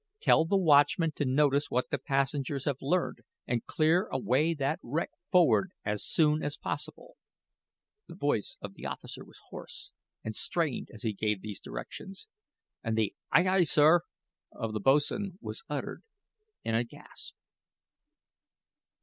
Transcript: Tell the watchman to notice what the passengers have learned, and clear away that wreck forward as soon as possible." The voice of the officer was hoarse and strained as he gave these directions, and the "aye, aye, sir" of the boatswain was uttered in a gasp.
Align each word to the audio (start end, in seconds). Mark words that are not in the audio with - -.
Tell 0.19 0.45
the 0.45 0.57
watchman 0.57 1.11
to 1.17 1.25
notice 1.25 1.69
what 1.69 1.91
the 1.91 1.99
passengers 1.99 2.65
have 2.65 2.81
learned, 2.81 3.19
and 3.45 3.63
clear 3.67 4.07
away 4.07 4.55
that 4.55 4.79
wreck 4.81 5.11
forward 5.29 5.69
as 5.85 6.03
soon 6.03 6.41
as 6.41 6.57
possible." 6.57 7.17
The 8.07 8.15
voice 8.15 8.57
of 8.61 8.73
the 8.73 8.87
officer 8.87 9.23
was 9.23 9.37
hoarse 9.51 9.91
and 10.23 10.35
strained 10.35 10.89
as 10.91 11.03
he 11.03 11.13
gave 11.13 11.43
these 11.43 11.59
directions, 11.59 12.27
and 12.83 12.97
the 12.97 13.13
"aye, 13.31 13.45
aye, 13.47 13.61
sir" 13.61 13.99
of 14.51 14.73
the 14.73 14.79
boatswain 14.79 15.37
was 15.39 15.61
uttered 15.69 16.01
in 16.63 16.73
a 16.73 16.83
gasp. 16.83 17.35